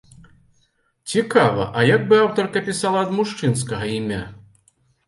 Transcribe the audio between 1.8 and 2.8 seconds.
як бы аўтарка